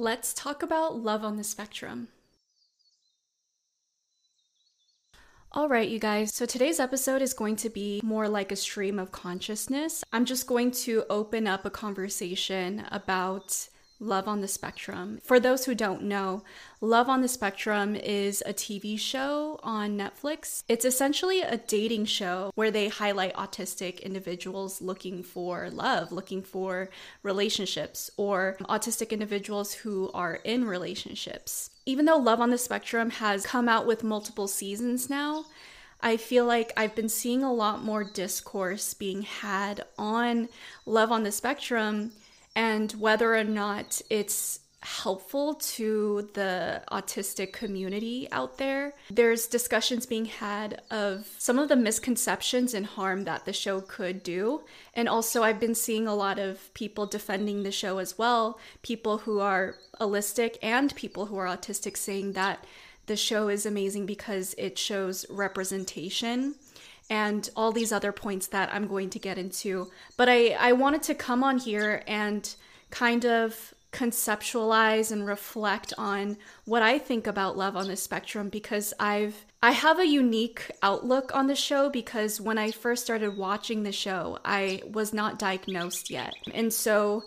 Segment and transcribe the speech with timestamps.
[0.00, 2.08] Let's talk about love on the spectrum.
[5.52, 6.34] All right, you guys.
[6.34, 10.02] So today's episode is going to be more like a stream of consciousness.
[10.10, 13.68] I'm just going to open up a conversation about
[14.02, 15.20] Love on the Spectrum.
[15.22, 16.42] For those who don't know,
[16.80, 20.62] Love on the Spectrum is a TV show on Netflix.
[20.68, 26.88] It's essentially a dating show where they highlight autistic individuals looking for love, looking for
[27.22, 31.68] relationships, or autistic individuals who are in relationships.
[31.84, 35.44] Even though Love on the Spectrum has come out with multiple seasons now,
[36.00, 40.48] I feel like I've been seeing a lot more discourse being had on
[40.86, 42.12] Love on the Spectrum
[42.60, 48.92] and whether or not it's helpful to the autistic community out there.
[49.10, 54.22] There's discussions being had of some of the misconceptions and harm that the show could
[54.22, 54.60] do.
[54.92, 59.18] And also, I've been seeing a lot of people defending the show as well, people
[59.18, 62.66] who are allistic and people who are autistic saying that
[63.06, 66.56] the show is amazing because it shows representation
[67.10, 69.90] and all these other points that I'm going to get into.
[70.16, 72.54] But I, I wanted to come on here and
[72.90, 78.94] kind of conceptualize and reflect on what I think about love on the spectrum because
[79.00, 83.82] I've I have a unique outlook on the show because when I first started watching
[83.82, 86.32] the show, I was not diagnosed yet.
[86.54, 87.24] And so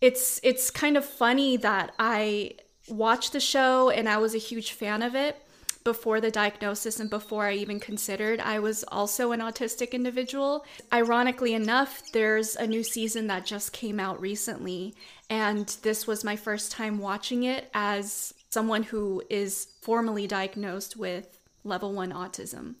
[0.00, 2.56] it's it's kind of funny that I
[2.88, 5.41] watched the show and I was a huge fan of it
[5.84, 10.64] before the diagnosis and before I even considered I was also an autistic individual.
[10.92, 14.94] Ironically enough, there's a new season that just came out recently,
[15.28, 21.38] and this was my first time watching it as someone who is formally diagnosed with
[21.64, 22.74] level one autism.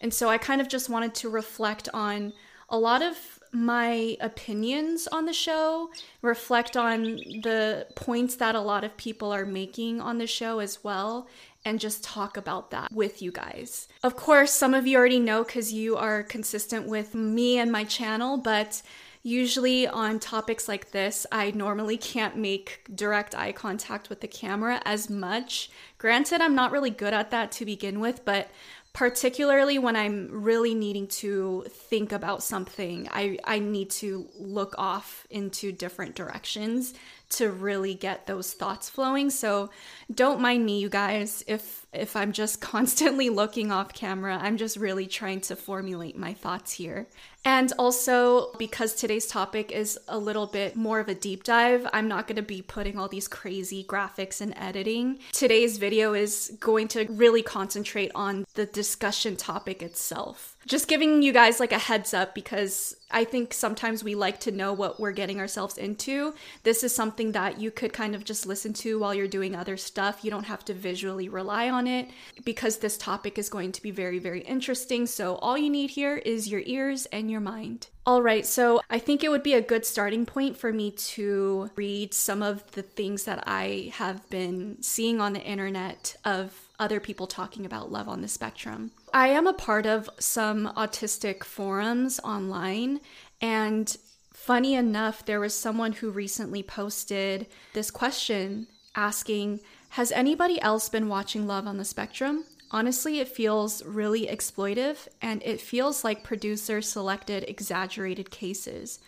[0.00, 2.32] And so I kind of just wanted to reflect on
[2.68, 3.16] a lot of
[3.52, 5.90] my opinions on the show,
[6.22, 7.02] reflect on
[7.42, 11.28] the points that a lot of people are making on the show as well,
[11.64, 13.88] and just talk about that with you guys.
[14.02, 17.84] Of course, some of you already know because you are consistent with me and my
[17.84, 18.82] channel, but
[19.22, 24.82] usually on topics like this, I normally can't make direct eye contact with the camera
[24.84, 25.70] as much.
[25.98, 28.50] Granted, I'm not really good at that to begin with, but
[28.92, 35.26] particularly when I'm really needing to think about something, I, I need to look off
[35.30, 36.94] into different directions
[37.34, 39.30] to really get those thoughts flowing.
[39.30, 39.70] So
[40.12, 44.38] don't mind me, you guys, if if I'm just constantly looking off camera.
[44.40, 47.06] I'm just really trying to formulate my thoughts here.
[47.46, 52.08] And also, because today's topic is a little bit more of a deep dive, I'm
[52.08, 55.18] not going to be putting all these crazy graphics and editing.
[55.32, 60.53] Today's video is going to really concentrate on the discussion topic itself.
[60.66, 64.50] Just giving you guys like a heads up because I think sometimes we like to
[64.50, 66.34] know what we're getting ourselves into.
[66.62, 69.76] This is something that you could kind of just listen to while you're doing other
[69.76, 70.24] stuff.
[70.24, 72.08] You don't have to visually rely on it
[72.44, 75.06] because this topic is going to be very, very interesting.
[75.06, 77.88] So, all you need here is your ears and your mind.
[78.06, 81.70] All right, so I think it would be a good starting point for me to
[81.74, 87.00] read some of the things that I have been seeing on the internet of other
[87.00, 88.90] people talking about love on the spectrum.
[89.12, 93.00] I am a part of some autistic forums online,
[93.40, 93.96] and
[94.32, 101.08] funny enough, there was someone who recently posted this question asking Has anybody else been
[101.08, 102.44] watching Love on the Spectrum?
[102.70, 108.98] Honestly, it feels really exploitive and it feels like producers selected exaggerated cases.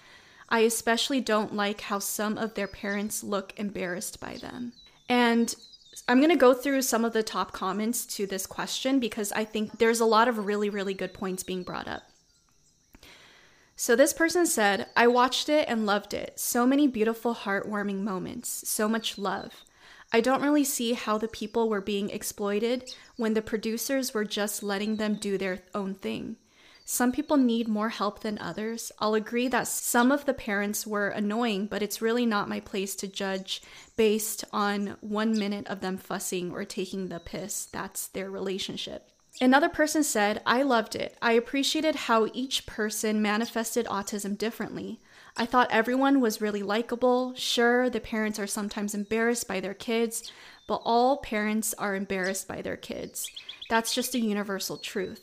[0.49, 4.73] I especially don't like how some of their parents look embarrassed by them.
[5.09, 5.55] And
[6.09, 9.45] I'm going to go through some of the top comments to this question because I
[9.45, 12.03] think there's a lot of really, really good points being brought up.
[13.79, 16.41] So, this person said, I watched it and loved it.
[16.41, 19.65] So many beautiful, heartwarming moments, so much love.
[20.13, 24.63] I don't really see how the people were being exploited when the producers were just
[24.63, 26.37] letting them do their own thing.
[26.89, 28.93] Some people need more help than others.
[29.01, 32.95] I'll agree that some of the parents were annoying, but it's really not my place
[32.97, 33.61] to judge
[33.97, 37.65] based on one minute of them fussing or taking the piss.
[37.65, 39.11] That's their relationship.
[39.41, 41.19] Another person said, I loved it.
[41.21, 45.01] I appreciated how each person manifested autism differently.
[45.37, 47.35] I thought everyone was really likable.
[47.35, 50.31] Sure, the parents are sometimes embarrassed by their kids,
[50.69, 53.29] but all parents are embarrassed by their kids.
[53.69, 55.21] That's just a universal truth.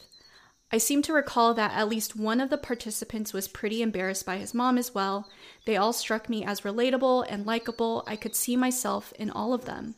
[0.73, 4.37] I seem to recall that at least one of the participants was pretty embarrassed by
[4.37, 5.29] his mom as well.
[5.65, 8.03] They all struck me as relatable and likable.
[8.07, 9.93] I could see myself in all of them.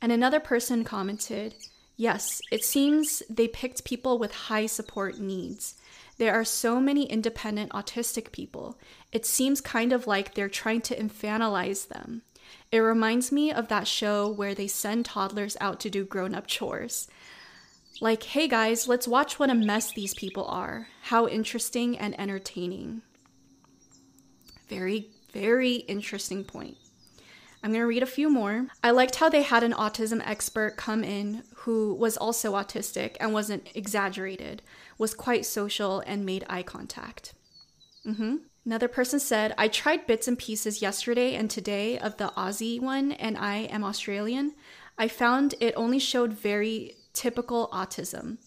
[0.00, 1.54] And another person commented,
[1.98, 5.74] Yes, it seems they picked people with high support needs.
[6.16, 8.78] There are so many independent autistic people.
[9.12, 12.22] It seems kind of like they're trying to infantilize them.
[12.72, 16.46] It reminds me of that show where they send toddlers out to do grown up
[16.46, 17.06] chores.
[18.00, 20.86] Like, hey guys, let's watch what a mess these people are.
[21.02, 23.02] How interesting and entertaining.
[24.68, 26.76] Very, very interesting point.
[27.60, 28.68] I'm going to read a few more.
[28.84, 33.32] I liked how they had an autism expert come in who was also autistic and
[33.32, 34.62] wasn't exaggerated,
[34.96, 37.34] was quite social, and made eye contact.
[38.06, 38.36] Mm-hmm.
[38.64, 43.10] Another person said, I tried bits and pieces yesterday and today of the Aussie one,
[43.10, 44.54] and I am Australian.
[44.96, 48.38] I found it only showed very typical autism.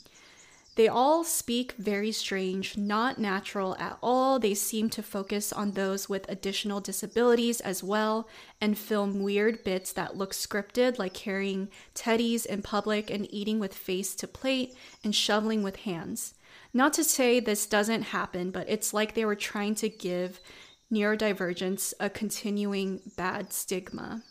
[0.75, 4.39] They all speak very strange, not natural at all.
[4.39, 8.29] They seem to focus on those with additional disabilities as well
[8.62, 13.73] and film weird bits that look scripted, like carrying teddies in public and eating with
[13.73, 14.73] face to plate
[15.03, 16.33] and shoveling with hands.
[16.73, 20.39] Not to say this doesn't happen, but it's like they were trying to give
[20.89, 24.23] neurodivergence a continuing bad stigma.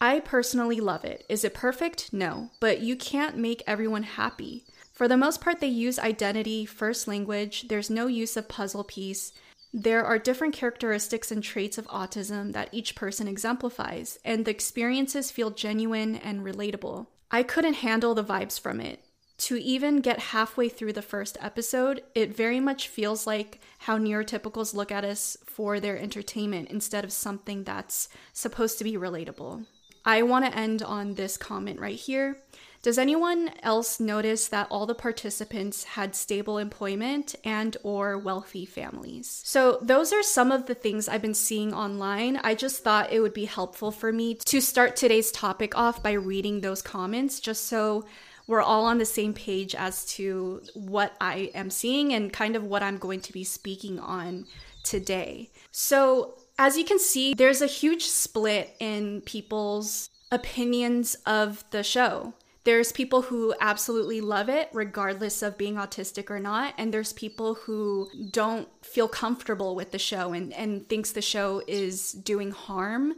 [0.00, 1.24] I personally love it.
[1.28, 2.12] Is it perfect?
[2.12, 4.64] No, but you can't make everyone happy.
[4.92, 9.32] For the most part, they use identity, first language, there's no use of puzzle piece.
[9.72, 15.30] There are different characteristics and traits of autism that each person exemplifies, and the experiences
[15.30, 17.06] feel genuine and relatable.
[17.30, 19.02] I couldn't handle the vibes from it.
[19.38, 24.72] To even get halfway through the first episode, it very much feels like how neurotypicals
[24.72, 29.66] look at us for their entertainment instead of something that's supposed to be relatable.
[30.06, 32.38] I want to end on this comment right here.
[32.82, 39.42] Does anyone else notice that all the participants had stable employment and or wealthy families?
[39.44, 42.36] So those are some of the things I've been seeing online.
[42.36, 46.12] I just thought it would be helpful for me to start today's topic off by
[46.12, 48.04] reading those comments just so
[48.46, 52.62] we're all on the same page as to what I am seeing and kind of
[52.62, 54.46] what I'm going to be speaking on
[54.84, 55.50] today.
[55.72, 62.34] So, as you can see, there's a huge split in people's opinions of the show.
[62.64, 67.54] There's people who absolutely love it, regardless of being autistic or not, and there's people
[67.54, 73.14] who don't feel comfortable with the show and, and thinks the show is doing harm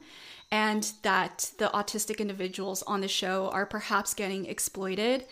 [0.50, 5.24] and that the autistic individuals on the show are perhaps getting exploited.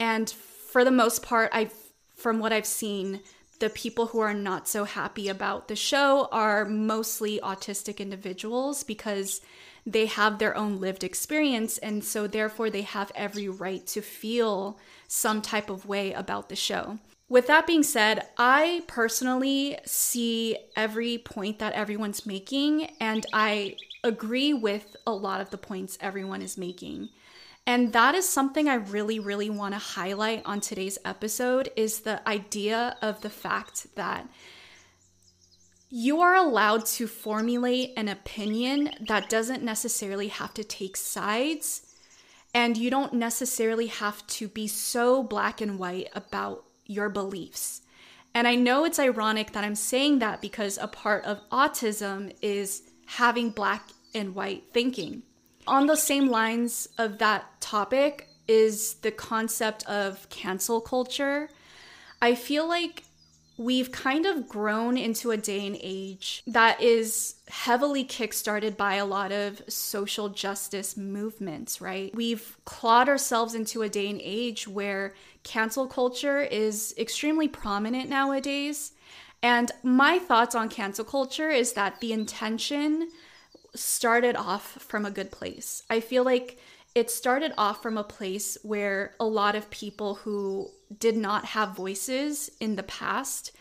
[0.00, 1.74] And for the most part, I've
[2.20, 3.20] from what I've seen,
[3.60, 9.40] the people who are not so happy about the show are mostly autistic individuals because
[9.86, 14.78] they have their own lived experience and so therefore they have every right to feel
[15.08, 16.98] some type of way about the show.
[17.28, 24.52] With that being said, I personally see every point that everyone's making and I agree
[24.52, 27.10] with a lot of the points everyone is making.
[27.66, 32.26] And that is something I really, really want to highlight on today's episode is the
[32.28, 34.28] idea of the fact that
[35.88, 41.86] you are allowed to formulate an opinion that doesn't necessarily have to take sides.
[42.54, 47.82] And you don't necessarily have to be so black and white about your beliefs.
[48.34, 52.82] And I know it's ironic that I'm saying that because a part of autism is
[53.06, 55.22] having black and white thinking
[55.66, 61.48] on the same lines of that topic is the concept of cancel culture.
[62.20, 63.04] I feel like
[63.60, 69.04] we've kind of grown into a day and age that is heavily kickstarted by a
[69.04, 72.14] lot of social justice movements, right?
[72.14, 78.92] We've clawed ourselves into a day and age where cancel culture is extremely prominent nowadays.
[79.42, 83.10] And my thoughts on cancel culture is that the intention
[83.74, 85.82] started off from a good place.
[85.88, 86.58] I feel like
[86.94, 91.76] it started off from a place where a lot of people who did not have
[91.76, 93.52] voices in the past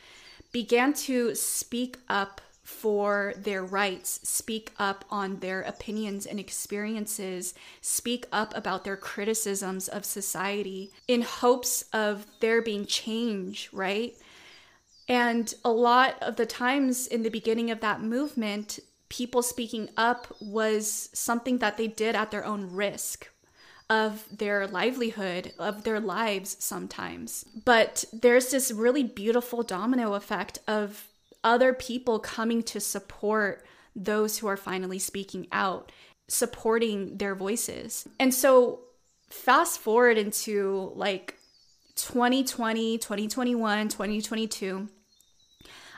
[0.52, 8.26] began to speak up for their rights, speak up on their opinions and experiences, speak
[8.32, 14.16] up about their criticisms of society in hopes of there being change, right?
[15.08, 20.28] And a lot of the times in the beginning of that movement, people speaking up
[20.40, 23.30] was something that they did at their own risk
[23.90, 27.44] of their livelihood, of their lives sometimes.
[27.66, 31.08] But there's this really beautiful domino effect of
[31.44, 35.92] other people coming to support those who are finally speaking out,
[36.28, 38.08] supporting their voices.
[38.20, 38.82] And so,
[39.30, 41.36] fast forward into like
[41.96, 44.90] 2020, 2021, 2022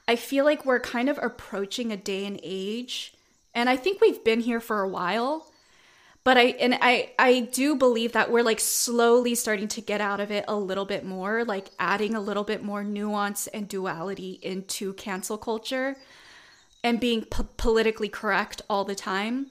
[0.08, 3.14] I feel like we're kind of approaching a day and age,
[3.54, 5.48] and I think we've been here for a while.
[6.24, 10.20] But I and I I do believe that we're like slowly starting to get out
[10.20, 14.40] of it a little bit more, like adding a little bit more nuance and duality
[14.44, 15.96] into cancel culture
[16.84, 17.26] and being
[17.58, 19.48] politically correct all the time.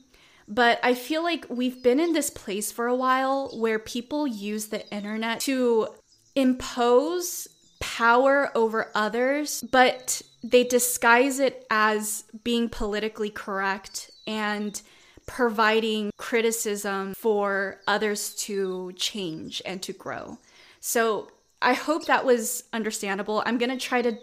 [0.47, 4.67] But I feel like we've been in this place for a while where people use
[4.67, 5.89] the internet to
[6.35, 14.81] impose power over others, but they disguise it as being politically correct and
[15.27, 20.39] providing criticism for others to change and to grow.
[20.81, 21.31] So
[21.63, 23.43] I hope that was understandable.
[23.45, 24.17] I'm going to try to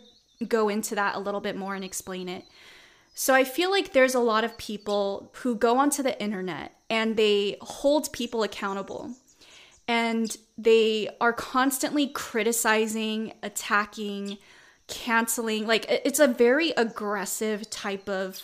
[0.48, 2.46] go into that a little bit more and explain it.
[3.14, 7.18] So I feel like there's a lot of people who go onto the internet and
[7.18, 9.12] they hold people accountable.
[9.88, 14.38] And they are constantly criticizing, attacking,
[14.88, 15.68] canceling.
[15.68, 18.42] Like it's a very aggressive type of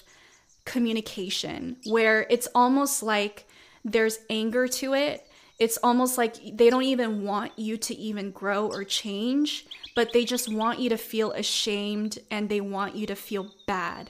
[0.65, 3.45] communication where it's almost like
[3.83, 5.27] there's anger to it.
[5.59, 10.25] It's almost like they don't even want you to even grow or change, but they
[10.25, 14.09] just want you to feel ashamed and they want you to feel bad.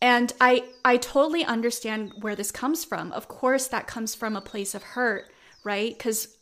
[0.00, 3.12] And I I totally understand where this comes from.
[3.12, 5.30] Of course that comes from a place of hurt,
[5.64, 5.98] right?
[5.98, 6.37] Cuz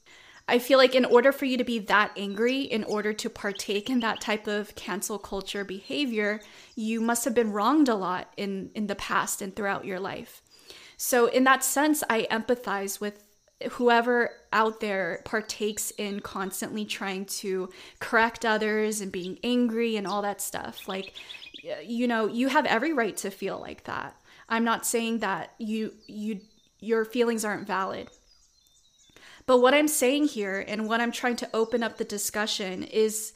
[0.48, 3.90] I feel like in order for you to be that angry, in order to partake
[3.90, 6.40] in that type of cancel culture behavior,
[6.76, 10.42] you must have been wronged a lot in in the past and throughout your life.
[10.96, 13.24] So in that sense, I empathize with
[13.70, 20.22] whoever out there partakes in constantly trying to correct others and being angry and all
[20.22, 20.86] that stuff.
[20.86, 21.14] Like
[21.82, 24.14] you know, you have every right to feel like that.
[24.48, 26.40] I'm not saying that you you
[26.78, 28.10] your feelings aren't valid.
[29.46, 33.32] But what I'm saying here and what I'm trying to open up the discussion is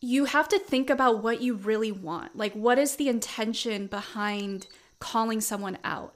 [0.00, 2.36] you have to think about what you really want.
[2.36, 4.66] Like, what is the intention behind
[5.00, 6.14] calling someone out?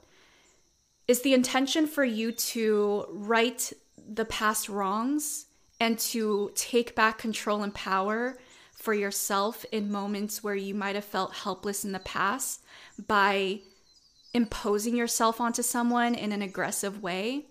[1.07, 5.45] Is the intention for you to right the past wrongs
[5.79, 8.37] and to take back control and power
[8.73, 12.63] for yourself in moments where you might have felt helpless in the past
[13.07, 13.59] by
[14.33, 17.48] imposing yourself onto someone in an aggressive way?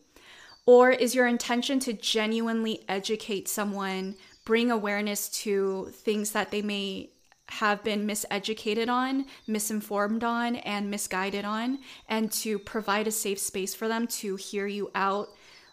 [0.68, 7.08] Or is your intention to genuinely educate someone, bring awareness to things that they may
[7.48, 13.74] have been miseducated on, misinformed on, and misguided on, and to provide a safe space
[13.74, 15.30] for them to hear you out,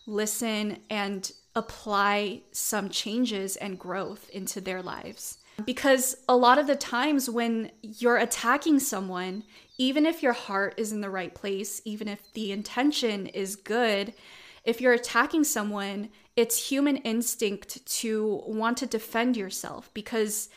[0.08, 5.40] listen, and apply some changes and growth into their lives?
[5.66, 9.44] Because a lot of the times when you're attacking someone,
[9.78, 14.14] even if your heart is in the right place, even if the intention is good,
[14.66, 20.50] if you're attacking someone, it's human instinct to want to defend yourself because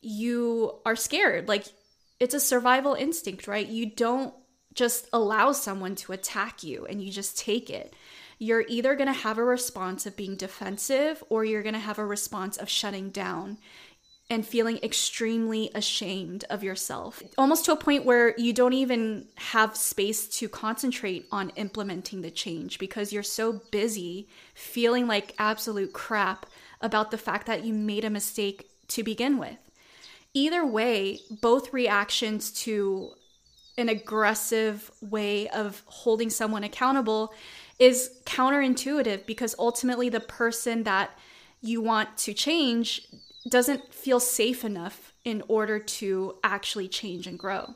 [0.00, 1.48] you are scared.
[1.48, 1.66] Like
[2.20, 3.66] it's a survival instinct, right?
[3.66, 4.34] You don't
[4.74, 7.94] just allow someone to attack you and you just take it.
[8.38, 11.98] You're either going to have a response of being defensive or you're going to have
[11.98, 13.58] a response of shutting down
[14.30, 19.76] and feeling extremely ashamed of yourself, almost to a point where you don't even have
[19.76, 26.46] space to concentrate on implementing the change because you're so busy feeling like absolute crap
[26.80, 29.58] about the fact that you made a mistake to begin with.
[30.32, 33.12] Either way, both reactions to
[33.76, 37.34] an aggressive way of holding someone accountable
[37.78, 41.10] is counterintuitive because ultimately the person that
[41.60, 43.06] you want to change
[43.48, 47.74] doesn't feel safe enough in order to actually change and grow.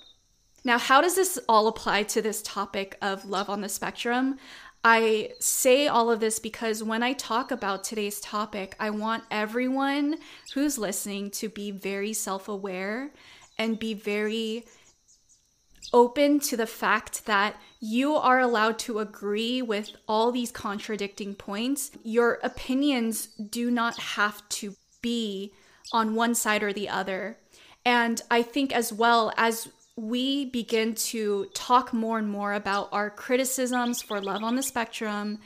[0.65, 4.39] Now, how does this all apply to this topic of love on the spectrum?
[4.85, 10.17] I say all of this because when I talk about today's topic, I want everyone
[10.55, 13.11] who's listening to be very self aware
[13.59, 14.65] and be very
[15.93, 21.91] open to the fact that you are allowed to agree with all these contradicting points.
[22.03, 25.53] Your opinions do not have to be
[25.93, 27.39] on one side or the other.
[27.85, 33.11] And I think as well as we begin to talk more and more about our
[33.11, 35.41] criticisms for love on the spectrum,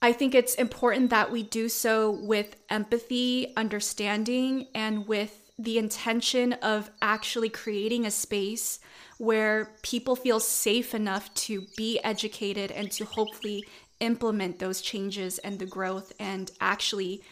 [0.00, 6.52] I think it's important that we do so with empathy, understanding, and with the intention
[6.54, 8.78] of actually creating a space
[9.18, 13.64] where people feel safe enough to be educated and to hopefully
[14.00, 17.22] implement those changes and the growth and actually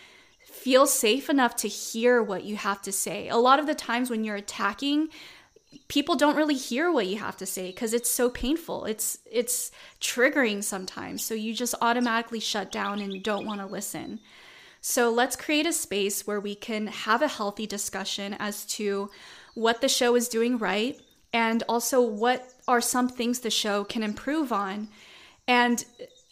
[0.65, 3.29] feel safe enough to hear what you have to say.
[3.29, 5.11] A lot of the times when you're attacking,
[5.89, 8.87] people don't really hear what you have to say because it's so painful.
[8.87, 11.23] It's it's triggering sometimes.
[11.23, 14.21] So you just automatically shut down and don't want to listen.
[14.81, 19.11] So let's create a space where we can have a healthy discussion as to
[19.53, 20.99] what the show is doing right
[21.35, 24.89] and also what are some things the show can improve on.
[25.47, 25.85] And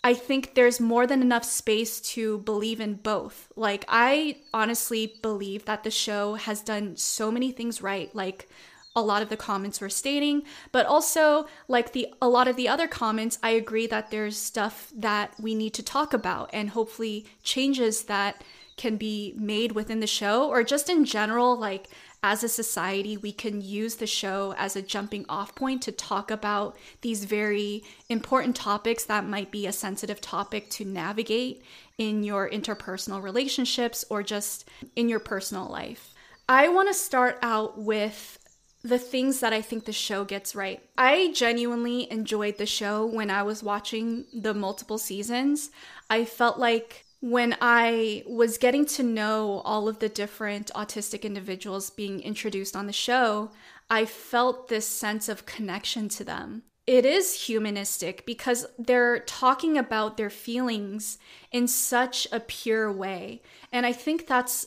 [0.05, 3.53] I think there's more than enough space to believe in both.
[3.55, 8.13] Like, I honestly believe that the show has done so many things right.
[8.15, 8.49] Like,
[8.95, 12.69] a lot of the comments were stating, but also like the a lot of the
[12.69, 17.25] other comments, I agree that there's stuff that we need to talk about and hopefully
[17.43, 18.45] changes that
[18.77, 21.89] can be made within the show or just in general like
[22.23, 26.31] as a society, we can use the show as a jumping off point to talk
[26.31, 31.65] about these very important topics that might be a sensitive topic to navigate
[31.99, 36.15] in your interpersonal relationships or just in your personal life.
[36.49, 38.39] I want to start out with
[38.83, 40.81] the things that I think the show gets right.
[40.99, 45.71] I genuinely enjoyed the show when I was watching the multiple seasons.
[46.11, 51.89] I felt like when I was getting to know all of the different autistic individuals
[51.89, 53.53] being introduced on the show,
[53.89, 56.65] I felt this sense of connection to them.
[56.85, 61.19] It is humanistic because they're talking about their feelings
[61.53, 63.41] in such a pure way.
[63.71, 64.67] And I think that's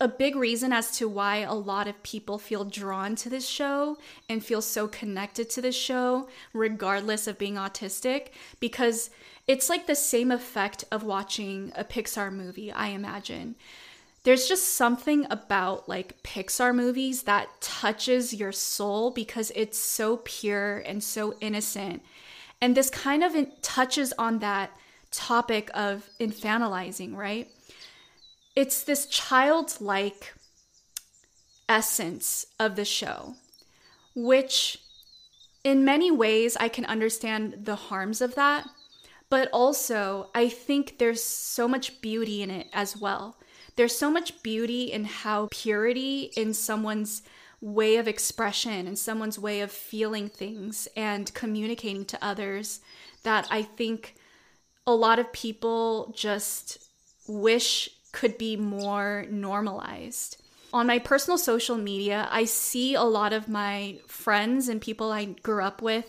[0.00, 3.98] a big reason as to why a lot of people feel drawn to this show
[4.28, 8.28] and feel so connected to this show, regardless of being autistic,
[8.60, 9.10] because
[9.48, 13.56] it's like the same effect of watching a Pixar movie, I imagine.
[14.22, 20.78] There's just something about like Pixar movies that touches your soul because it's so pure
[20.78, 22.02] and so innocent.
[22.60, 24.70] And this kind of touches on that
[25.10, 27.48] topic of infantilizing, right?
[28.58, 30.34] it's this childlike
[31.68, 33.36] essence of the show,
[34.16, 34.80] which
[35.62, 38.66] in many ways I can understand the harms of that,
[39.30, 43.36] but also I think there's so much beauty in it as well.
[43.76, 47.22] There's so much beauty in how purity in someone's
[47.60, 52.80] way of expression and someone's way of feeling things and communicating to others
[53.24, 54.14] that I think
[54.86, 56.78] a lot of people just
[57.26, 60.42] wish could be more normalized.
[60.72, 65.24] On my personal social media, I see a lot of my friends and people I
[65.24, 66.06] grew up with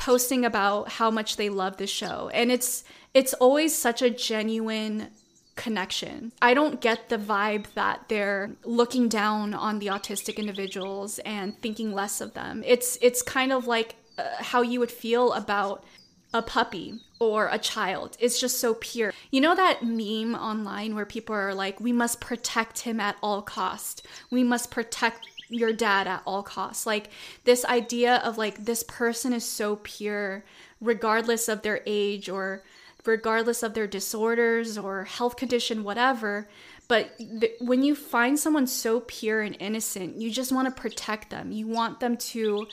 [0.00, 2.30] posting about how much they love the show.
[2.34, 2.82] And it's
[3.14, 5.08] it's always such a genuine
[5.56, 6.32] connection.
[6.40, 11.92] I don't get the vibe that they're looking down on the autistic individuals and thinking
[11.92, 12.62] less of them.
[12.66, 15.84] It's it's kind of like uh, how you would feel about
[16.32, 18.16] a puppy or a child.
[18.20, 19.12] It's just so pure.
[19.30, 23.42] You know that meme online where people are like, we must protect him at all
[23.42, 24.06] cost.
[24.30, 26.86] We must protect your dad at all costs.
[26.86, 27.10] Like
[27.44, 30.44] this idea of like this person is so pure
[30.80, 32.62] regardless of their age or
[33.04, 36.48] regardless of their disorders or health condition whatever.
[36.88, 41.30] But th- when you find someone so pure and innocent, you just want to protect
[41.30, 41.52] them.
[41.52, 42.66] You want them to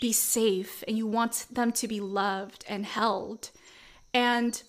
[0.00, 3.50] be safe and you want them to be loved and held.
[4.14, 4.62] And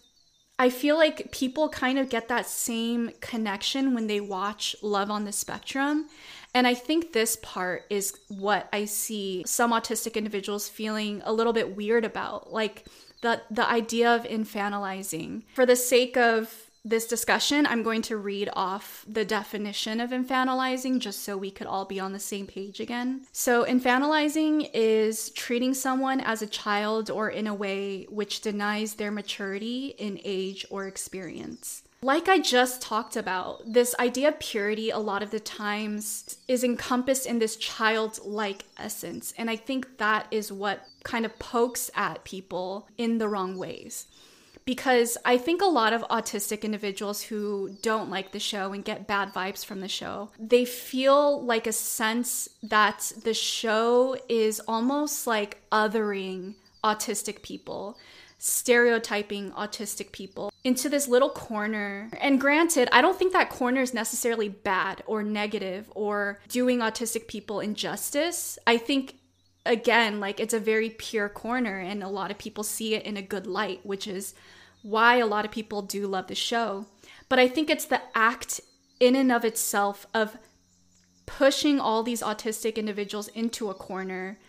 [0.58, 5.24] I feel like people kind of get that same connection when they watch Love on
[5.24, 6.08] the Spectrum.
[6.60, 11.54] And I think this part is what I see some autistic individuals feeling a little
[11.54, 12.52] bit weird about.
[12.52, 12.84] Like
[13.22, 15.44] the the idea of infantilizing.
[15.56, 21.00] For the sake of this discussion, I'm going to read off the definition of infantilizing
[21.00, 23.26] just so we could all be on the same page again.
[23.32, 29.12] So, infantilizing is treating someone as a child or in a way which denies their
[29.12, 31.84] maturity in age or experience.
[32.02, 36.64] Like I just talked about, this idea of purity a lot of the times is
[36.64, 39.34] encompassed in this childlike essence.
[39.38, 44.08] And I think that is what kind of pokes at people in the wrong ways
[44.70, 49.08] because I think a lot of autistic individuals who don't like the show and get
[49.08, 55.26] bad vibes from the show, they feel like a sense that the show is almost
[55.26, 57.98] like othering autistic people
[58.40, 62.10] stereotyping autistic people into this little corner.
[62.20, 67.28] And granted, I don't think that corner is necessarily bad or negative or doing autistic
[67.28, 68.58] people injustice.
[68.66, 69.16] I think
[69.66, 73.18] again, like it's a very pure corner and a lot of people see it in
[73.18, 74.34] a good light, which is
[74.82, 76.86] why a lot of people do love the show.
[77.28, 78.62] But I think it's the act
[79.02, 80.38] in and of itself of
[81.26, 84.40] pushing all these autistic individuals into a corner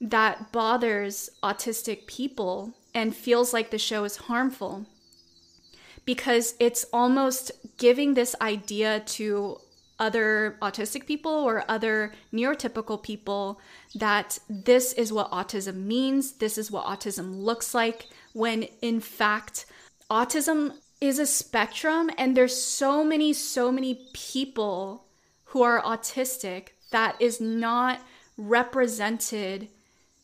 [0.00, 4.84] that bothers autistic people and feels like the show is harmful.
[6.04, 9.58] Because it's almost giving this idea to
[10.00, 13.60] other autistic people or other neurotypical people
[13.94, 19.66] that this is what autism means, this is what autism looks like, when in fact,
[20.10, 25.04] autism is a spectrum and there's so many, so many people
[25.46, 28.00] who are autistic that is not
[28.36, 29.68] represented,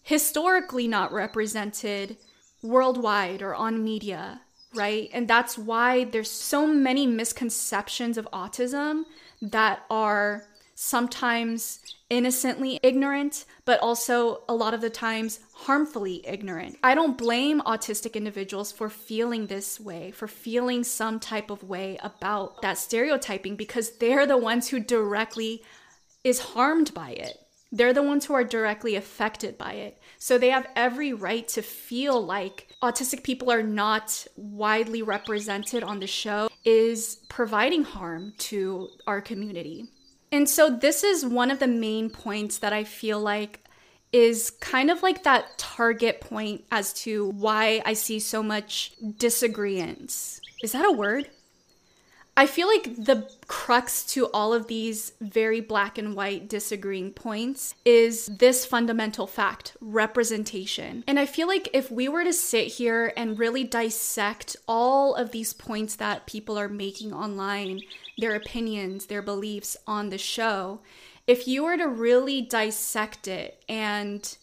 [0.02, 2.16] historically not represented
[2.64, 4.40] worldwide or on media,
[4.74, 5.10] right?
[5.12, 9.04] And that's why there's so many misconceptions of autism
[9.42, 11.78] that are sometimes
[12.10, 16.76] innocently ignorant, but also a lot of the times harmfully ignorant.
[16.82, 21.98] I don't blame autistic individuals for feeling this way, for feeling some type of way
[22.02, 25.62] about that stereotyping because they're the ones who directly
[26.24, 27.43] is harmed by it.
[27.74, 30.00] They're the ones who are directly affected by it.
[30.18, 35.98] So they have every right to feel like autistic people are not widely represented on
[35.98, 39.90] the show is providing harm to our community.
[40.30, 43.64] And so this is one of the main points that I feel like
[44.12, 50.12] is kind of like that target point as to why I see so much disagreement.
[50.62, 51.28] Is that a word?
[52.36, 57.76] I feel like the crux to all of these very black and white disagreeing points
[57.84, 61.04] is this fundamental fact representation.
[61.06, 65.30] And I feel like if we were to sit here and really dissect all of
[65.30, 67.82] these points that people are making online,
[68.18, 70.80] their opinions, their beliefs on the show,
[71.28, 74.36] if you were to really dissect it and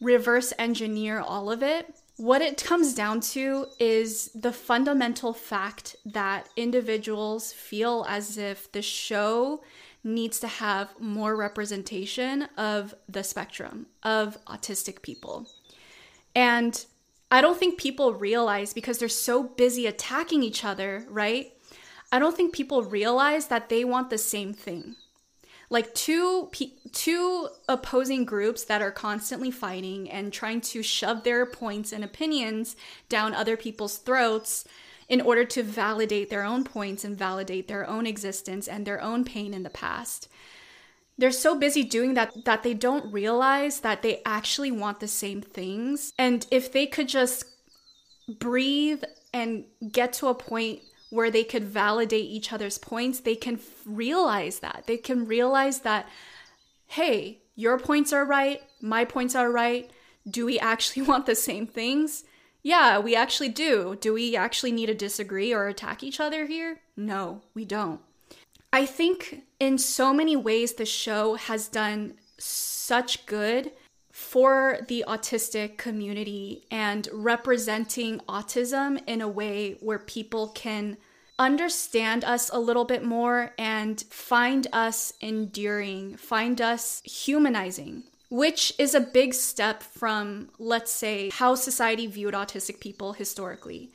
[0.00, 6.50] reverse engineer all of it, what it comes down to is the fundamental fact that
[6.54, 9.62] individuals feel as if the show
[10.04, 15.48] needs to have more representation of the spectrum of autistic people.
[16.34, 16.84] And
[17.30, 21.54] I don't think people realize because they're so busy attacking each other, right?
[22.12, 24.94] I don't think people realize that they want the same thing
[25.70, 26.50] like two
[26.92, 32.76] two opposing groups that are constantly fighting and trying to shove their points and opinions
[33.08, 34.66] down other people's throats
[35.08, 39.24] in order to validate their own points and validate their own existence and their own
[39.24, 40.28] pain in the past.
[41.16, 45.40] They're so busy doing that that they don't realize that they actually want the same
[45.40, 46.12] things.
[46.18, 47.44] And if they could just
[48.38, 49.02] breathe
[49.32, 54.60] and get to a point where they could validate each other's points, they can realize
[54.60, 54.84] that.
[54.86, 56.08] They can realize that,
[56.86, 59.90] hey, your points are right, my points are right.
[60.28, 62.24] Do we actually want the same things?
[62.62, 63.96] Yeah, we actually do.
[64.00, 66.80] Do we actually need to disagree or attack each other here?
[66.96, 68.00] No, we don't.
[68.72, 73.72] I think in so many ways the show has done such good
[74.20, 80.98] for the autistic community and representing autism in a way where people can
[81.38, 88.94] understand us a little bit more and find us endearing, find us humanizing, which is
[88.94, 93.90] a big step from, let's say, how society viewed autistic people historically.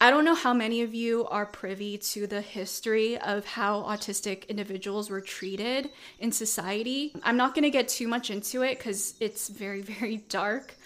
[0.00, 4.46] I don't know how many of you are privy to the history of how autistic
[4.46, 7.12] individuals were treated in society.
[7.24, 10.76] I'm not going to get too much into it because it's very, very dark,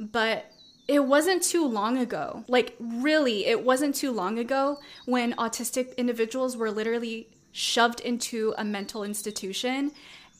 [0.00, 0.50] but
[0.88, 2.44] it wasn't too long ago.
[2.48, 8.64] Like, really, it wasn't too long ago when autistic individuals were literally shoved into a
[8.64, 9.92] mental institution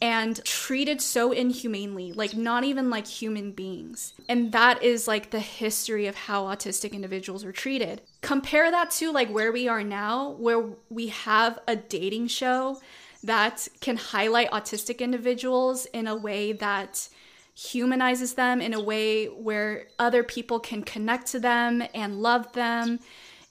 [0.02, 4.14] and treated so inhumanely, like not even like human beings.
[4.28, 8.02] And that is like the history of how autistic individuals were treated.
[8.20, 12.80] Compare that to like where we are now, where we have a dating show
[13.22, 17.08] that can highlight autistic individuals in a way that
[17.54, 22.98] humanizes them in a way where other people can connect to them and love them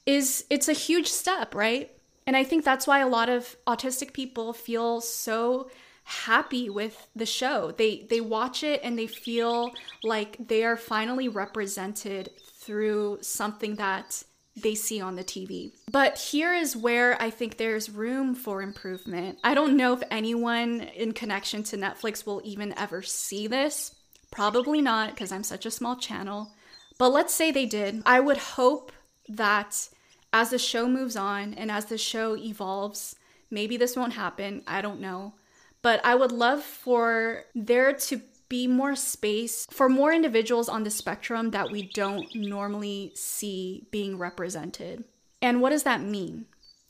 [0.05, 1.91] is it's a huge step, right?
[2.27, 5.69] And I think that's why a lot of autistic people feel so
[6.11, 7.71] happy with the show.
[7.71, 9.71] They they watch it and they feel
[10.03, 14.23] like they are finally represented through something that
[14.55, 15.71] they see on the TV.
[15.89, 19.39] But here is where I think there's room for improvement.
[19.43, 23.95] I don't know if anyone in connection to Netflix will even ever see this.
[24.29, 26.51] Probably not because I'm such a small channel.
[26.97, 28.03] But let's say they did.
[28.05, 28.91] I would hope
[29.29, 29.89] that
[30.33, 33.15] as the show moves on and as the show evolves,
[33.49, 34.63] maybe this won't happen.
[34.67, 35.33] I don't know.
[35.81, 40.91] But I would love for there to be more space for more individuals on the
[40.91, 45.05] spectrum that we don't normally see being represented.
[45.41, 46.47] And what does that mean?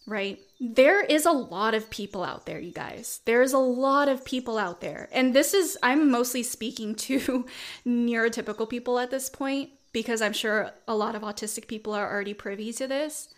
[0.08, 0.39] Right?
[0.60, 3.21] There is a lot of people out there, you guys.
[3.25, 5.08] There's a lot of people out there.
[5.12, 7.45] And this is, I'm mostly speaking to
[7.88, 12.34] neurotypical people at this point because I'm sure a lot of autistic people are already
[12.34, 13.30] privy to this.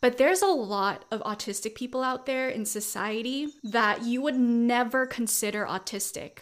[0.00, 5.06] But there's a lot of autistic people out there in society that you would never
[5.06, 6.40] consider autistic.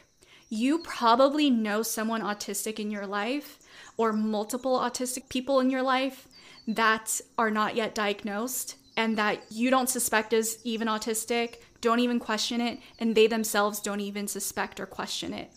[0.48, 3.58] You probably know someone autistic in your life
[3.96, 6.28] or multiple autistic people in your life
[6.66, 12.20] that are not yet diagnosed and that you don't suspect is even autistic, don't even
[12.20, 15.50] question it, and they themselves don't even suspect or question it.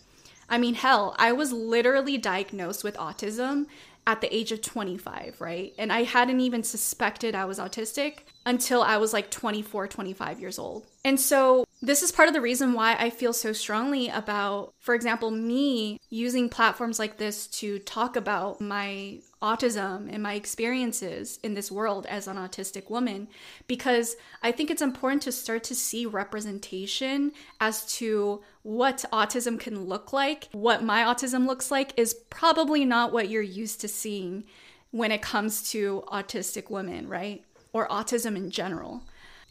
[0.49, 3.67] I mean, hell, I was literally diagnosed with autism
[4.07, 5.73] at the age of 25, right?
[5.77, 10.57] And I hadn't even suspected I was autistic until I was like 24, 25 years
[10.57, 10.87] old.
[11.03, 14.95] And so this is part of the reason why I feel so strongly about, for
[14.95, 21.53] example, me using platforms like this to talk about my autism and my experiences in
[21.53, 23.27] this world as an autistic woman,
[23.67, 29.85] because I think it's important to start to see representation as to what autism can
[29.85, 30.49] look like.
[30.53, 34.45] What my autism looks like is probably not what you're used to seeing
[34.89, 37.43] when it comes to autistic women, right?
[37.71, 39.03] Or autism in general.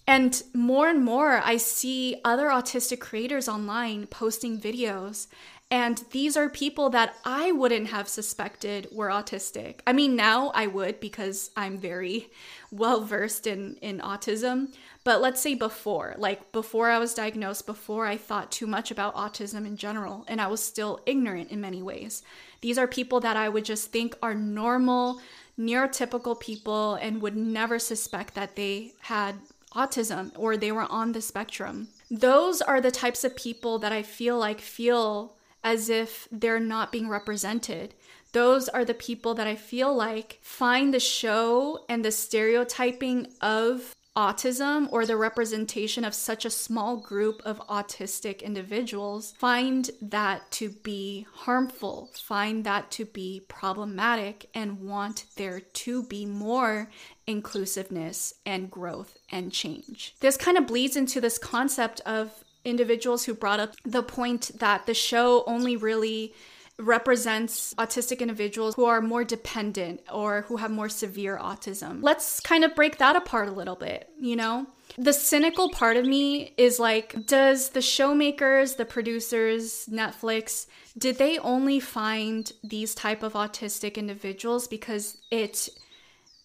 [0.06, 5.26] And more and more, I see other autistic creators online posting videos.
[5.68, 9.80] And these are people that I wouldn't have suspected were autistic.
[9.84, 12.30] I mean, now I would because I'm very
[12.70, 14.72] well versed in, in autism.
[15.02, 19.16] But let's say before, like before I was diagnosed, before I thought too much about
[19.16, 22.22] autism in general, and I was still ignorant in many ways.
[22.60, 25.20] These are people that I would just think are normal,
[25.58, 29.34] neurotypical people and would never suspect that they had
[29.74, 31.88] autism or they were on the spectrum.
[32.11, 36.92] Those are the types of people that I feel like feel as if they're not
[36.92, 37.94] being represented.
[38.33, 43.95] Those are the people that I feel like find the show and the stereotyping of
[44.16, 50.70] autism or the representation of such a small group of autistic individuals find that to
[50.70, 56.90] be harmful, find that to be problematic, and want there to be more
[57.26, 60.14] inclusiveness and growth and change.
[60.20, 62.33] This kind of bleeds into this concept of
[62.64, 66.35] individuals who brought up the point that the show only really
[66.78, 72.00] represents autistic individuals who are more dependent or who have more severe autism.
[72.02, 74.66] Let's kind of break that apart a little bit, you know?
[74.98, 80.66] The cynical part of me is like, does the showmakers, the producers, Netflix,
[80.98, 85.68] did they only find these type of autistic individuals because it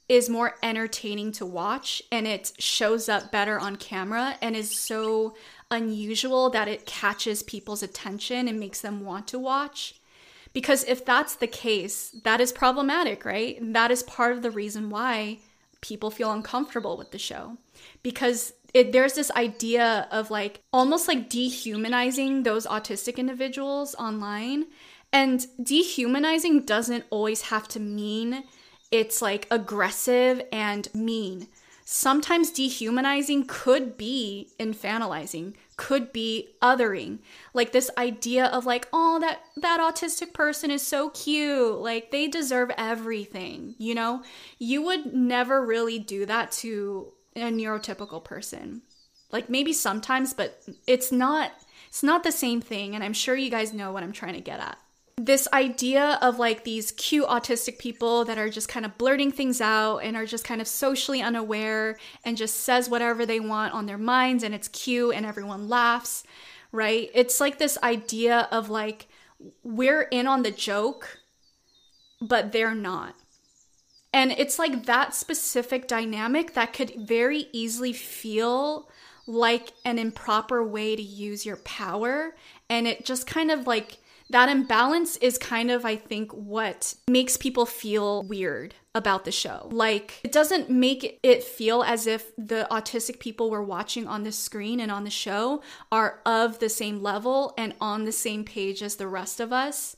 [0.10, 5.36] is more entertaining to watch and it shows up better on camera and is so
[5.70, 10.01] unusual that it catches people's attention and makes them want to watch?
[10.54, 13.58] Because if that's the case, that is problematic, right?
[13.74, 15.40] That is part of the reason why
[15.82, 17.58] people feel uncomfortable with the show.
[18.04, 24.66] Because it, there's this idea of like almost like dehumanizing those autistic individuals online.
[25.14, 28.44] And dehumanizing doesn't always have to mean
[28.92, 31.48] it's like aggressive and mean.
[31.84, 37.17] Sometimes dehumanizing could be infantilizing, could be othering.
[37.56, 41.80] Like this idea of like, oh, that that autistic person is so cute.
[41.80, 44.22] Like they deserve everything, you know?
[44.60, 48.84] You would never really do that to a neurotypical person.
[49.32, 51.52] Like maybe sometimes, but it's not
[51.88, 54.39] it's not the same thing and I'm sure you guys know what I'm trying to
[54.41, 54.78] get at
[55.26, 59.62] this idea of like these cute autistic people that are just kind of blurting things
[59.62, 63.86] out and are just kind of socially unaware and just says whatever they want on
[63.86, 66.24] their minds and it's cute and everyone laughs,
[66.72, 67.12] right?
[67.14, 69.08] It's like this idea of like
[69.64, 71.20] we're in on the joke,
[72.20, 73.14] but they're not.
[74.12, 78.90] And it's like that specific dynamic that could very easily feel
[79.28, 82.36] like an improper way to use your power.
[82.72, 84.00] And it just kind of like
[84.32, 89.70] that imbalance is kind of, I think, what makes people feel weird about the show.
[89.72, 94.32] Like, it doesn't make it feel as if the autistic people we're watching on the
[94.32, 98.82] screen and on the show are of the same level and on the same page
[98.82, 99.96] as the rest of us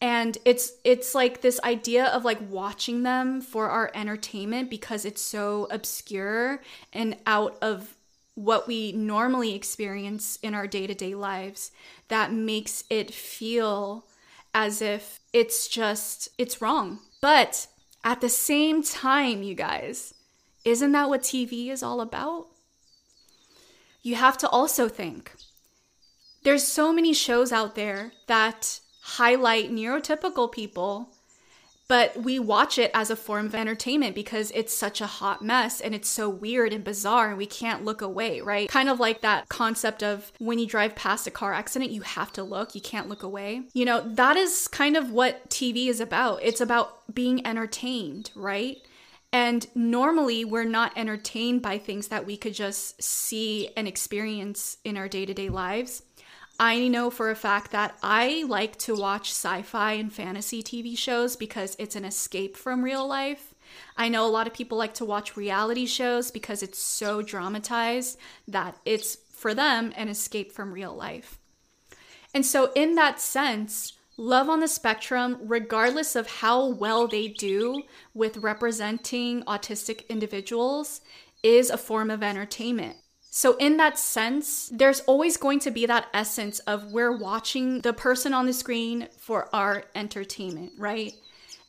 [0.00, 5.20] and it's it's like this idea of like watching them for our entertainment because it's
[5.20, 6.62] so obscure
[6.92, 7.96] and out of
[8.34, 11.72] what we normally experience in our day-to-day lives
[12.08, 14.06] that makes it feel
[14.54, 17.00] as if it's just it's wrong.
[17.20, 17.66] But
[18.02, 20.14] at the same time, you guys,
[20.64, 22.48] isn't that what TV is all about?
[24.02, 25.34] You have to also think
[26.42, 31.10] there's so many shows out there that highlight neurotypical people
[31.90, 35.80] but we watch it as a form of entertainment because it's such a hot mess
[35.80, 38.68] and it's so weird and bizarre and we can't look away, right?
[38.68, 42.32] Kind of like that concept of when you drive past a car accident, you have
[42.34, 43.62] to look, you can't look away.
[43.74, 46.38] You know, that is kind of what TV is about.
[46.44, 48.76] It's about being entertained, right?
[49.32, 54.96] And normally we're not entertained by things that we could just see and experience in
[54.96, 56.02] our day to day lives.
[56.62, 60.96] I know for a fact that I like to watch sci fi and fantasy TV
[60.96, 63.54] shows because it's an escape from real life.
[63.96, 68.18] I know a lot of people like to watch reality shows because it's so dramatized
[68.46, 71.38] that it's for them an escape from real life.
[72.34, 77.84] And so, in that sense, Love on the Spectrum, regardless of how well they do
[78.12, 81.00] with representing autistic individuals,
[81.42, 82.98] is a form of entertainment.
[83.32, 87.92] So, in that sense, there's always going to be that essence of we're watching the
[87.92, 91.14] person on the screen for our entertainment, right?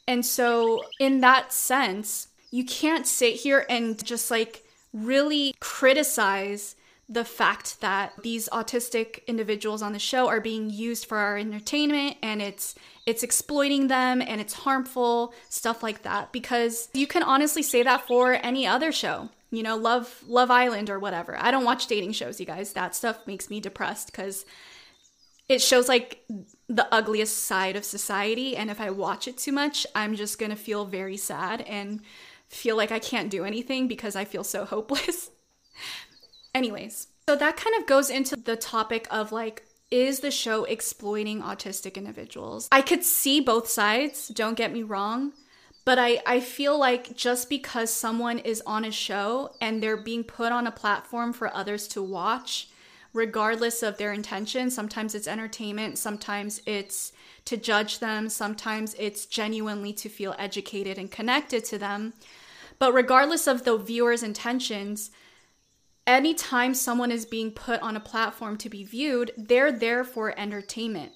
[0.08, 6.76] And so, in that sense, you can't sit here and just like really criticize
[7.08, 12.16] the fact that these autistic individuals on the show are being used for our entertainment
[12.24, 12.74] and it's
[13.06, 18.08] it's exploiting them and it's harmful stuff like that because you can honestly say that
[18.08, 21.38] for any other show you know love love island or whatever.
[21.38, 22.74] I don't watch dating shows you guys.
[22.74, 24.46] That stuff makes me depressed because
[25.50, 26.24] it shows like
[26.70, 30.56] the ugliest side of society and if i watch it too much i'm just gonna
[30.56, 32.00] feel very sad and
[32.48, 35.30] feel like i can't do anything because i feel so hopeless.
[36.54, 41.42] Anyways, so that kind of goes into the topic of like, is the show exploiting
[41.42, 42.68] autistic individuals?
[42.72, 45.34] I could see both sides, don't get me wrong,
[45.84, 50.24] but I, I feel like just because someone is on a show and they're being
[50.24, 52.70] put on a platform for others to watch,
[53.14, 57.12] regardless of their intention, sometimes it's entertainment, sometimes it's
[57.46, 62.14] to judge them, sometimes it's genuinely to feel educated and connected to them.
[62.78, 65.12] But regardless of the viewer's intentions,
[66.06, 71.12] anytime someone is being put on a platform to be viewed, they're there for entertainment.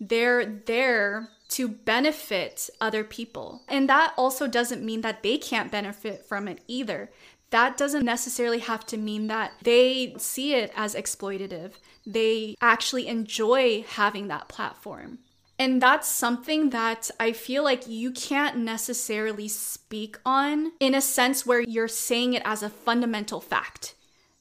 [0.00, 3.62] They're there to benefit other people.
[3.68, 7.10] And that also doesn't mean that they can't benefit from it either.
[7.50, 11.72] That doesn't necessarily have to mean that they see it as exploitative.
[12.06, 15.20] They actually enjoy having that platform.
[15.58, 21.44] And that's something that I feel like you can't necessarily speak on in a sense
[21.44, 23.94] where you're saying it as a fundamental fact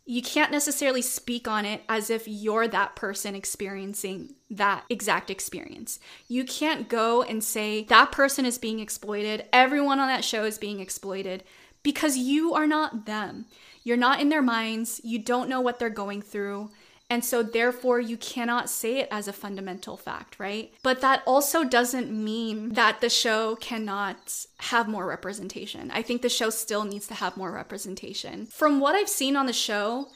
[0.09, 5.99] you can't necessarily speak on it as if you're that person experiencing that exact experience.
[6.29, 10.57] You can't go and say that person is being exploited, everyone on that show is
[10.57, 11.43] being exploited,
[11.83, 13.47] because you are not them.
[13.83, 16.69] You're not in their minds, you don't know what they're going through.
[17.09, 20.73] And so, therefore, you cannot say it as a fundamental fact, right?
[20.83, 25.89] But that also doesn't mean that the show cannot have more representation.
[25.91, 28.47] I think the show still needs to have more representation.
[28.47, 30.07] From what I've seen on the show,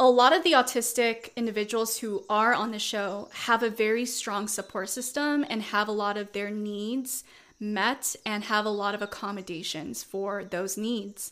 [0.00, 4.48] a lot of the autistic individuals who are on the show have a very strong
[4.48, 7.24] support system and have a lot of their needs
[7.60, 11.30] met and have a lot of accommodations for those needs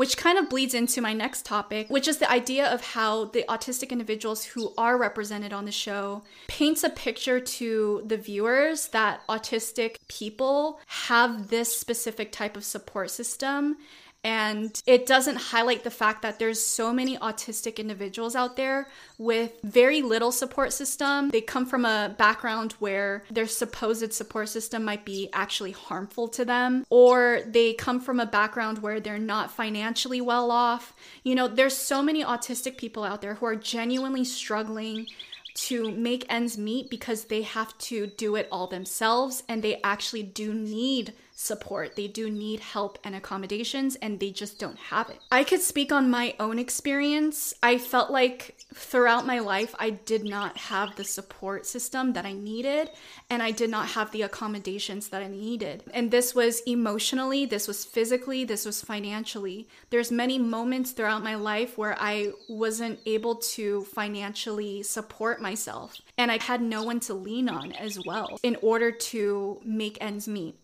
[0.00, 3.44] which kind of bleeds into my next topic, which is the idea of how the
[3.50, 9.20] autistic individuals who are represented on the show paints a picture to the viewers that
[9.28, 13.76] autistic people have this specific type of support system
[14.22, 19.52] and it doesn't highlight the fact that there's so many autistic individuals out there with
[19.62, 21.30] very little support system.
[21.30, 26.44] They come from a background where their supposed support system might be actually harmful to
[26.44, 30.94] them, or they come from a background where they're not financially well off.
[31.24, 35.06] You know, there's so many autistic people out there who are genuinely struggling
[35.52, 40.22] to make ends meet because they have to do it all themselves and they actually
[40.22, 41.96] do need support.
[41.96, 45.18] They do need help and accommodations, and they just don't have it.
[45.32, 47.54] I could speak on my own experience.
[47.62, 52.32] I felt like throughout my life, I did not have the support system that I
[52.32, 52.90] needed,
[53.30, 55.82] and I did not have the accommodations that I needed.
[55.94, 59.66] And this was emotionally, this was physically, this was financially.
[59.88, 66.30] There's many moments throughout my life where I wasn't able to financially support myself, and
[66.30, 70.56] I had no one to lean on as well in order to make ends meet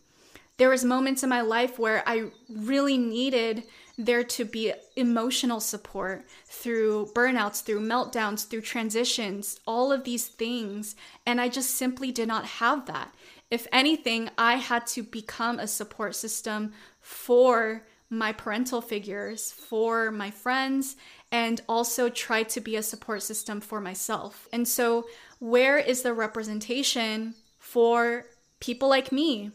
[0.58, 3.64] there was moments in my life where I really needed
[3.98, 10.96] there to be emotional support through burnouts, through meltdowns, through transitions, all of these things.
[11.24, 13.14] And I just simply did not have that.
[13.50, 20.30] If anything, I had to become a support system for my parental figures, for my
[20.30, 20.96] friends,
[21.32, 24.48] and also try to be a support system for myself.
[24.52, 25.06] And so,
[25.38, 28.26] where is the representation for
[28.60, 29.50] people like me?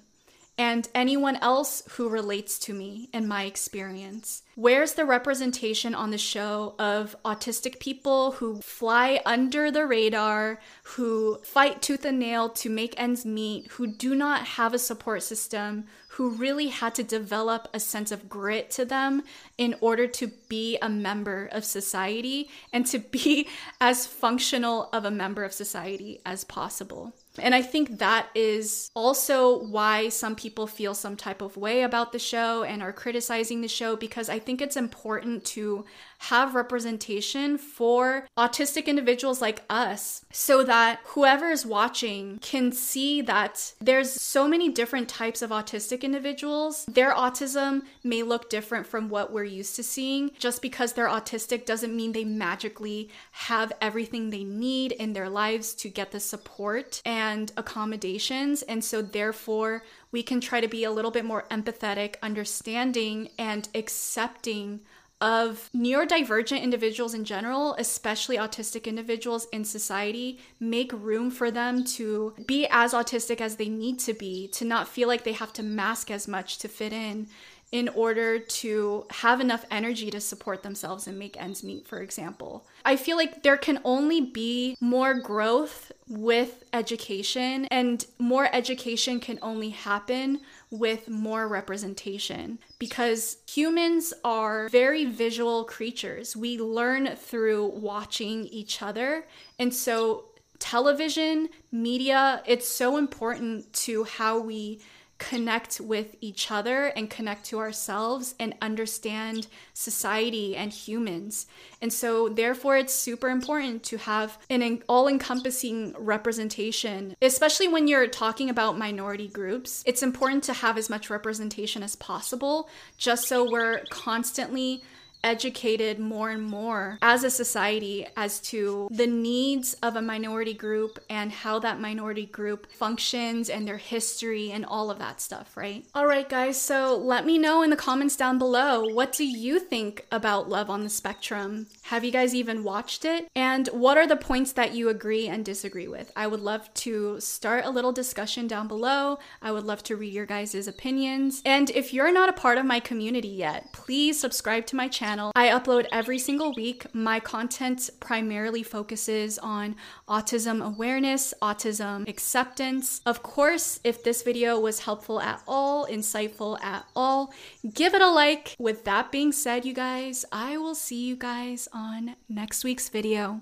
[0.58, 4.44] And anyone else who relates to me in my experience.
[4.56, 11.40] Where's the representation on the show of autistic people who fly under the radar, who
[11.44, 15.86] fight tooth and nail to make ends meet, who do not have a support system,
[16.10, 19.24] who really had to develop a sense of grit to them
[19.58, 23.48] in order to be a member of society and to be
[23.82, 27.14] as functional of a member of society as possible?
[27.38, 32.12] And I think that is also why some people feel some type of way about
[32.12, 35.86] the show and are criticizing the show because I think it's important to
[36.22, 43.74] have representation for autistic individuals like us so that whoever is watching can see that
[43.82, 46.86] there's so many different types of autistic individuals.
[46.86, 50.30] Their autism may look different from what we're used to seeing.
[50.38, 55.74] Just because they're autistic doesn't mean they magically have everything they need in their lives
[55.74, 58.62] to get the support and accommodations.
[58.62, 63.68] And so, therefore, we can try to be a little bit more empathetic, understanding, and
[63.74, 64.82] accepting
[65.22, 72.34] of neurodivergent individuals in general, especially autistic individuals in society, make room for them to
[72.48, 75.64] be as autistic as they need to be, to not feel like they have to
[75.64, 77.28] mask as much to fit in
[77.72, 82.68] in order to have enough energy to support themselves and make ends meet, for example.
[82.84, 89.40] I feel like there can only be more growth with education, and more education can
[89.42, 96.36] only happen with more representation because humans are very visual creatures.
[96.36, 99.28] We learn through watching each other.
[99.58, 100.26] And so,
[100.60, 104.82] television, media, it's so important to how we
[105.22, 111.46] connect with each other and connect to ourselves and understand society and humans.
[111.80, 118.08] And so, therefore, it's super important to have an all encompassing representation, especially when you're
[118.08, 119.84] talking about minority groups.
[119.86, 122.68] It's important to have as much representation as possible
[122.98, 124.84] just so we're constantly
[125.24, 131.00] educated more and more as a society as to the needs of a minority group
[131.10, 135.86] and how that minority group functions and their history and all of that stuff, right?
[135.94, 139.60] All right, guys, so let me know in the comments down below what do you
[139.60, 141.68] think about Love on the Spectrum?
[141.84, 143.28] Have you guys even watched it?
[143.36, 146.12] And what are the points that you agree and disagree with?
[146.16, 149.20] I would love to start a little discussion down below.
[149.42, 151.42] I would love to read your guys' opinions.
[151.46, 155.11] And if you're not a part of my community yet, please subscribe to my channel
[155.12, 155.32] channel.
[155.36, 156.86] I upload every single week.
[156.94, 159.76] My content primarily focuses on
[160.08, 163.02] autism awareness, autism acceptance.
[163.06, 167.34] Of course, if this video was helpful at all, insightful at all,
[167.74, 168.56] give it a like.
[168.58, 173.42] With that being said, you guys, I will see you guys on next week's video.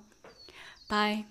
[0.90, 1.26] Bye.